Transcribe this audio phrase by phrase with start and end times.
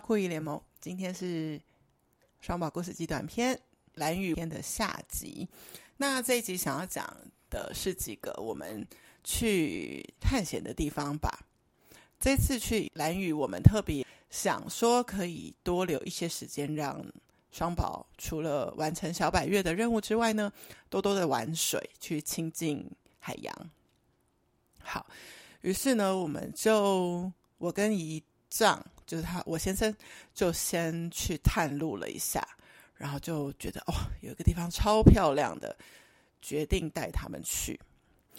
[0.00, 1.60] 酷姨联盟，今天是
[2.40, 3.58] 双宝故事集短篇
[3.94, 5.46] 蓝雨篇的下集。
[5.98, 7.14] 那这一集想要讲
[7.50, 8.86] 的是几个我们
[9.22, 11.46] 去探险的地方吧。
[12.18, 17.04] 这次去蓝雨，我们特别想说可以多留一些时间，让
[17.50, 20.50] 双宝除了完成小百月的任务之外呢，
[20.88, 23.70] 多多的玩水，去亲近海洋。
[24.80, 25.06] 好，
[25.60, 28.84] 于是呢，我们就我跟姨丈。
[29.12, 29.94] 就是他，我先生
[30.32, 32.42] 就先去探路了一下，
[32.94, 35.76] 然后就觉得哦，有一个地方超漂亮的，
[36.40, 37.78] 决定带他们去。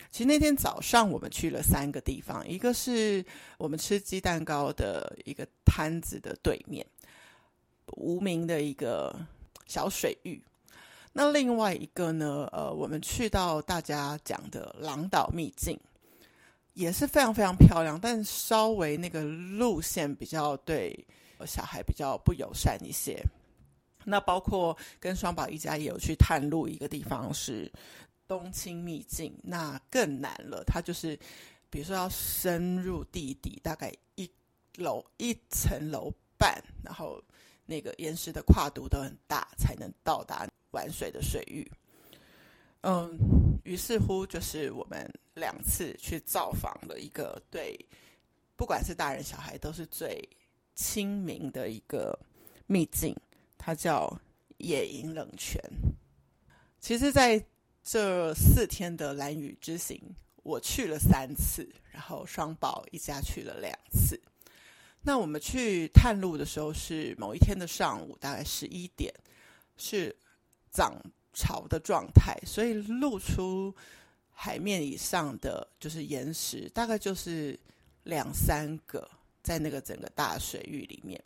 [0.10, 3.24] 其实那天早上我们去了三个地方，一个是
[3.60, 6.84] 我们吃鸡蛋糕的一个摊子的对面，
[7.98, 9.16] 无名的一个
[9.68, 10.42] 小水域。
[11.12, 15.80] 那另外一个呢，呃，我们去到大家讲的狼岛秘境。
[16.74, 21.06] 也是非常非常漂亮，但稍微那个路线比较对
[21.46, 23.24] 小孩比较不友善一些。
[24.06, 27.72] 那包括跟双宝一家也有去探路一个地方是
[28.28, 30.64] 东清秘境，那更难了。
[30.66, 31.18] 它就是
[31.70, 34.30] 比如说要深入地底，大概一
[34.76, 37.24] 楼一层楼半，然后
[37.66, 41.66] 那个岩石的跨度都很大，才能到达玩水的水域。
[42.82, 43.18] 嗯，
[43.64, 47.78] 于是乎就是我们两次去造访了一个对，
[48.56, 50.22] 不管是大人小孩都是最
[50.76, 52.18] 亲民的一个
[52.68, 53.16] 秘境，
[53.58, 54.20] 它叫
[54.58, 55.62] 野营冷泉。
[56.80, 57.44] 其实，在
[57.84, 59.98] 这四天的兰屿之行，
[60.44, 64.20] 我去了三次，然后双宝一家去了两次。
[65.02, 69.14] 那我们去探路的时候是某一天的上午，大概十一点，
[69.78, 70.16] 是
[70.72, 70.94] 涨
[71.34, 73.76] 潮的状态，所以露出
[74.32, 77.60] 海面以上的就是岩石，大概就是
[78.04, 79.10] 两三个
[79.42, 81.22] 在那个整个大水域里面。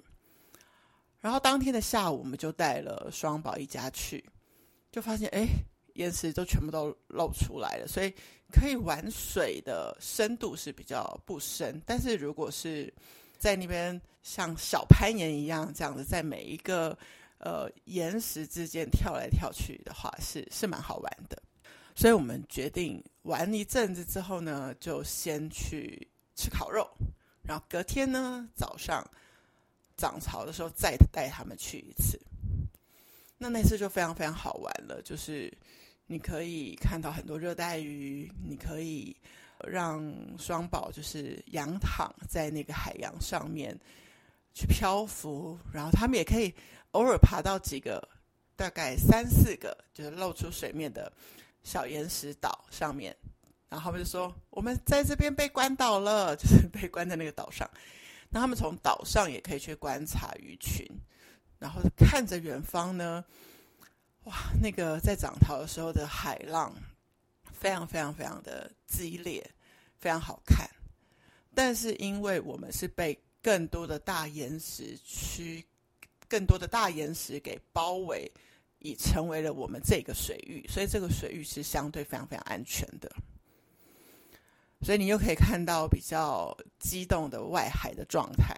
[1.19, 4.23] 然后当天的下午，我们就带了双宝一家去，
[4.91, 5.47] 就发现哎，
[5.95, 8.13] 岩石都全部都露出来了，所以
[8.51, 11.81] 可以玩水的深度是比较不深。
[11.85, 12.93] 但是如果是
[13.37, 16.97] 在那边像小攀岩一样这样子，在每一个。
[17.39, 21.41] 呃，岩石之间跳来跳去的话是，是蛮好玩的。
[21.95, 26.87] 所以我们决定玩一阵子之后呢，就先去吃烤肉，
[27.43, 29.03] 然后隔天呢早上
[29.95, 32.19] 涨潮的时候再带他们去一次。
[33.37, 35.51] 那那次就非常非常好玩了，就是
[36.05, 39.15] 你可以看到很多热带鱼，你可以
[39.67, 40.03] 让
[40.37, 43.75] 双宝就是仰躺在那个海洋上面
[44.57, 46.51] 去漂浮，然后他们也可以。
[46.91, 48.01] 偶尔爬到几个，
[48.55, 51.11] 大概三四个，就是露出水面的
[51.61, 53.15] 小岩石岛上面，
[53.69, 57.69] 然后他们就说：“我们在这边被关岛了， 就是被关在那个岛上。”
[58.31, 60.87] 那他们从岛上也可以去观察鱼群，
[61.59, 63.23] 然后看着远方呢，
[64.23, 66.73] 哇，那个在涨潮的时候的海浪，
[67.51, 69.45] 非常非常非常的激烈，
[69.99, 70.67] 非常好看。
[71.53, 75.65] 但是因为我们是被更多的大岩石区。
[76.27, 78.29] 更多的大岩石给包围，
[78.79, 83.09] 已成为了我们这个水域，所以这个水域是相对非常非常安全的。
[84.81, 88.53] 所以你又可以看到比较激动的外海的状态，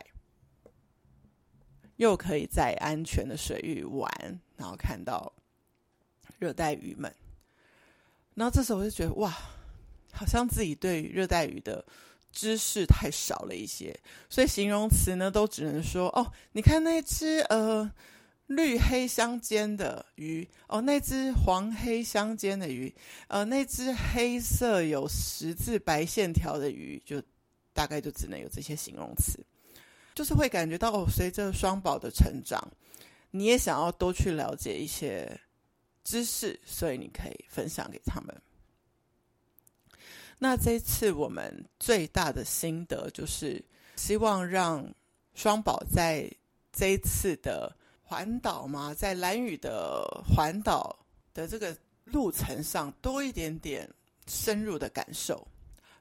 [1.97, 4.09] 又可以在安全的水域玩，
[4.57, 5.31] 然后看到
[6.39, 7.13] 热带鱼们。
[8.33, 9.31] 然后这时候我就觉得，哇，
[10.11, 11.85] 好像自己对热带鱼的。
[12.31, 13.97] 知识太少了一些，
[14.29, 17.91] 所以形容词呢都只能说哦，你看那只呃
[18.47, 22.94] 绿黑相间的鱼哦，那只黄黑相间的鱼，
[23.28, 27.22] 呃，那只黑色有十字白线条的鱼，就
[27.73, 29.39] 大概就只能有这些形容词，
[30.16, 32.59] 就是会感觉到哦，随着双宝的成长，
[33.31, 35.39] 你也想要多去了解一些
[36.04, 38.42] 知识，所以你可以分享给他们。
[40.41, 43.63] 那这一次我们最大的心得就是，
[43.97, 44.89] 希望让
[45.36, 46.31] 双宝在
[46.71, 50.97] 这一次的环岛嘛，在蓝屿的环岛
[51.33, 53.88] 的这个路程上多一点点
[54.27, 55.45] 深入的感受。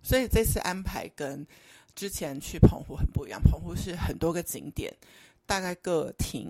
[0.04, 1.44] 所以这次安排跟
[1.96, 4.96] 之前去澎湖很不一样，澎湖是很多个景点，
[5.46, 6.48] 大概各停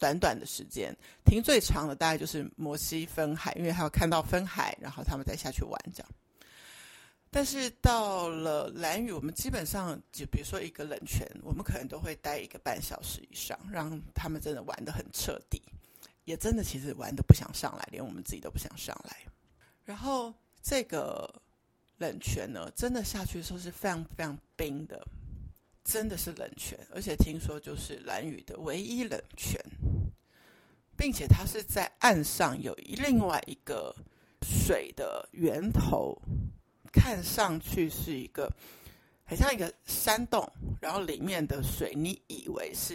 [0.00, 0.92] 短短的时间，
[1.24, 6.08] 停最长的大概就是摩西分海，因为还要看到分海，然后他们再下去玩这样。
[7.30, 15.62] 但是到了蓝屿，我们基本上就比如说一个冷泉，我们可能都会待一个半小时以上，让他们真的玩得很彻底，
[16.24, 19.26] 也真的其实玩得不想上来，连我们自己都不想上来。
[19.84, 20.32] 然后
[20.62, 21.28] 这个
[21.98, 25.06] 冷泉呢，真的下去的时候是非常非常冰的，
[25.84, 29.60] 真的是冷泉，而且听说就是蓝屿的唯一冷泉，
[30.96, 33.94] 并且它是在岸上有另外一个
[34.42, 36.20] 水的源头，
[36.92, 38.50] 看上去是一个
[39.24, 40.50] 很像一个山洞，
[40.80, 42.94] 然后里面的水你以为是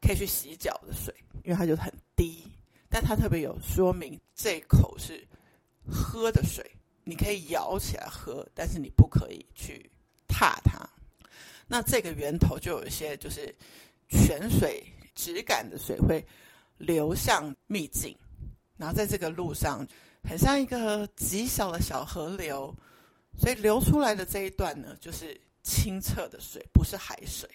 [0.00, 2.42] 可以去洗脚的水，因为它就很低，
[2.88, 5.26] 但它特别有说明这口是
[5.90, 6.64] 喝的水。
[7.04, 9.90] 你可以舀起来喝，但是你不可以去
[10.26, 10.78] 踏它。
[11.66, 13.54] 那这个源头就有一些就是
[14.10, 14.84] 泉水
[15.14, 16.22] 质感的水会
[16.76, 18.14] 流向秘境，
[18.76, 19.86] 然后在这个路上
[20.22, 22.76] 很像一个极小的小河流，
[23.38, 27.48] 所以流出来的这一段呢，就是清澈的水，不是海水。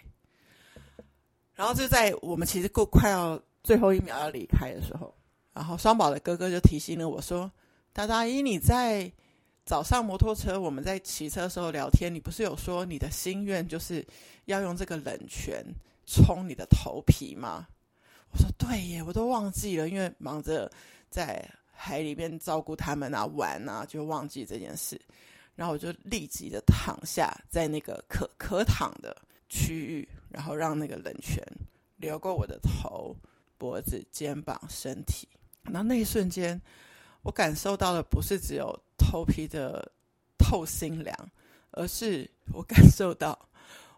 [1.54, 5.14] 然后就在我们其实够快要最后一秒要离开的时候，
[5.54, 7.52] 然后双宝的哥哥就提醒了我说
[7.94, 9.12] ：“大大姨，你在。”
[9.66, 14.06] 早上摩托车，我们在骑车的时候聊天，你不是有说你的心愿就是
[14.44, 15.64] 要用这个冷泉
[16.06, 17.66] 冲你的头皮吗？
[18.32, 20.70] 我说对耶，我都忘记了，因为忙着
[21.10, 25.00] 在海里面照顾他们啊、玩啊，就忘记这件事。
[25.56, 29.16] 然后我就立即的躺下在那个可可躺的
[29.50, 31.46] 区域，然后让那个冷泉
[31.98, 33.16] 流过我的头、
[33.58, 35.28] 脖子、肩膀、身体。
[35.64, 36.60] 然后那一瞬间，
[37.22, 39.92] 我感受到的不是只有头皮的
[40.38, 41.16] 透心凉，
[41.72, 43.38] 而是我感受到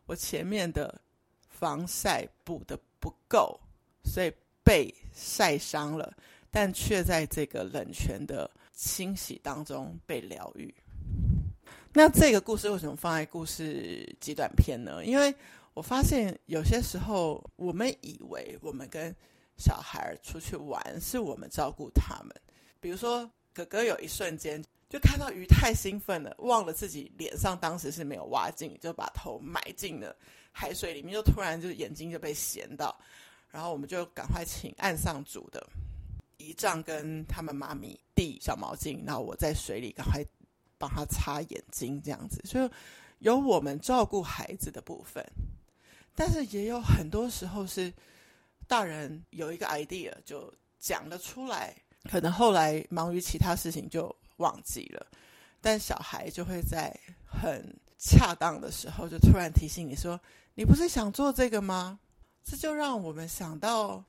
[0.05, 1.01] 我前面的
[1.49, 3.59] 防晒补的不够，
[4.03, 4.31] 所以
[4.61, 6.15] 被晒伤了，
[6.51, 10.71] 但却在这个冷泉的清洗当中被疗愈。
[11.97, 15.05] 那这个故事为什么放在故事极短篇呢？
[15.05, 15.33] 因为
[15.73, 19.15] 我发现有些时候我们以为我们跟
[19.55, 22.35] 小孩出去玩是我们照顾他们。
[22.81, 30.13] 比如说，哥哥有一瞬间就看到鱼太兴奋了，忘了自己脸上当时是没有挖镜，就把头埋进了
[30.51, 32.93] 海水里面，就突然就眼睛就被咸到，
[33.49, 35.65] 然后我们就赶快请岸上组的
[36.35, 40.21] 仪仗跟他们妈咪递小毛巾，然后我在水里赶快
[40.77, 42.69] 帮他擦眼睛，这样子，所以
[43.19, 45.25] 有我们照顾孩子的部分，
[46.13, 47.93] 但是也有很多时候是
[48.67, 51.75] 大人有一个 idea 就讲了出来。
[52.09, 55.07] 可能后来忙于其他事情就忘记了，
[55.59, 56.95] 但小孩就会在
[57.25, 60.19] 很恰当的时候就突然提醒你说
[60.53, 61.99] ：“你不是想做这个吗？”
[62.45, 64.03] 这就让我们想到，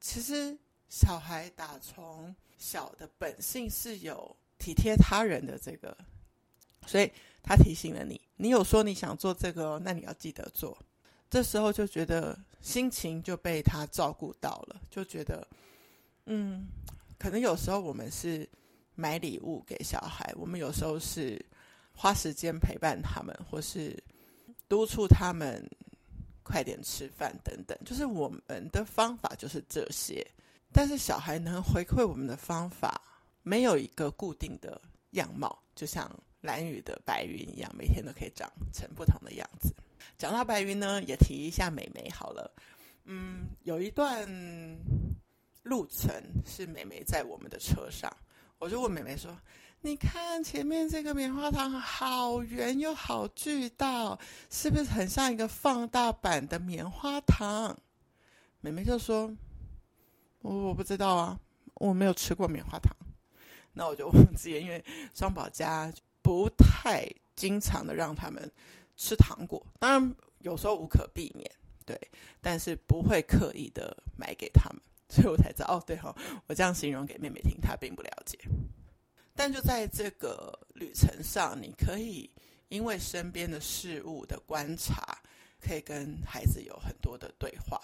[0.00, 0.58] 其实
[0.88, 5.96] 小孩打从小的本性是有体贴他人的这个，
[6.86, 7.10] 所以
[7.42, 10.76] 他提醒了你，你有说你想做这个，那你要记得做。
[11.28, 15.46] 这时候就觉得心情就被他照顾到了，就觉得
[16.26, 16.68] 嗯。
[17.18, 18.46] 可能有时候我们是
[18.94, 21.42] 买礼物给小孩，我们有时候是
[21.94, 23.98] 花时间陪伴他们，或是
[24.68, 25.66] 督促他们
[26.42, 27.76] 快点吃饭等等。
[27.86, 30.22] 就是我们的方法就是这些，
[30.70, 33.00] 但是小孩能回馈我们的方法
[33.46, 34.82] 没有一个固定的
[35.12, 36.10] 样貌，就像
[36.40, 39.72] 蓝雨的白云一样，每天都可以长成不同的样子。
[40.18, 42.50] 讲到白云呢，也提一下美眉好了。
[43.04, 44.28] 嗯，有一段。
[45.66, 48.08] 路程是美眉在我们的车上，
[48.56, 49.36] 我就问美眉说
[49.82, 54.16] ：“你看前面这个棉花糖好圆又好巨大，
[54.48, 57.76] 是不是很像一个放大版的棉花糖？”
[58.62, 59.36] 美眉就说
[60.42, 61.40] ：“我我不知道啊，
[61.74, 62.96] 我没有吃过棉花糖。”
[63.76, 64.82] 那我就忘记了，因为
[65.14, 65.92] 双宝家
[66.22, 68.50] 不太经常的让他们
[68.96, 71.48] 吃糖果，当然有时候无可避免，
[71.84, 72.00] 对，
[72.40, 74.80] 但是不会刻意的买给他们。
[75.08, 76.12] 所以我才知道哦，对哦，
[76.48, 78.38] 我这样形容给妹妹听，她并不了解。
[79.34, 82.28] 但就在这个旅程上，你可以
[82.68, 85.18] 因为身边的事物的观察，
[85.60, 87.80] 可以跟孩子有很多的对话。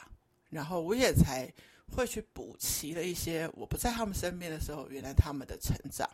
[0.50, 1.48] 然后我也才
[1.90, 6.08] 会去补齐了一些我不在他们身边的时候，原来他们的成长。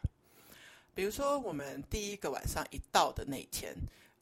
[0.95, 3.75] 比如说，我们第一个晚上一到的那一天，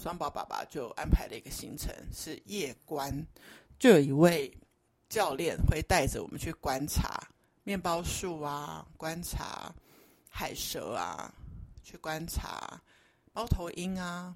[0.03, 3.27] 双宝爸爸就安排了一个行程，是夜观，
[3.79, 4.53] 就有一位。
[5.09, 7.29] 教练会带着我们去观察
[7.63, 9.73] 面包树啊，观察
[10.29, 11.33] 海蛇啊，
[11.81, 12.83] 去观察
[13.33, 14.35] 猫头鹰啊。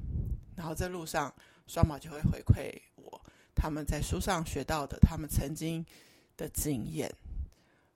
[0.55, 1.35] 然后在路上，
[1.67, 3.21] 双宝就会回馈我
[3.53, 5.85] 他们在书上学到的，他们曾经
[6.41, 7.15] 的经验。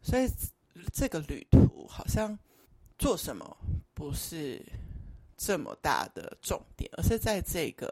[0.03, 0.29] 所以
[0.93, 2.39] 这个旅途好像
[2.99, 3.57] 做什么
[3.95, 4.63] 不是
[5.37, 7.91] 这么大的重点，而是在这个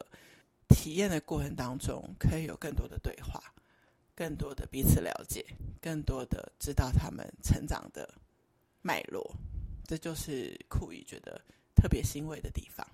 [0.69, 3.43] 体验的过程当中，可以有更多的对话。
[4.15, 5.43] 更多的彼此了解，
[5.81, 8.07] 更多的知道他们成长的
[8.83, 9.35] 脉络，
[9.85, 11.41] 这就是酷姨觉得
[11.75, 12.87] 特别欣慰的地方。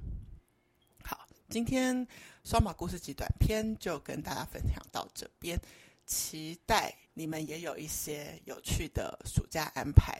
[1.02, 2.06] 好，今天
[2.44, 5.60] 双马故事集短篇就跟大家分享到这边，
[6.08, 10.18] 期待你们也有一些有趣的暑假安排，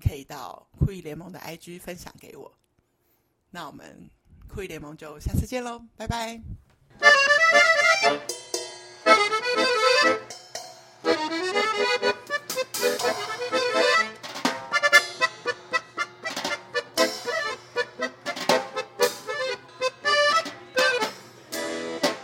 [0.00, 2.52] 可以到酷艺联盟的 IG 分享给我。
[3.50, 4.08] 那我们
[4.46, 6.40] 酷艺联盟就下次见喽，拜拜。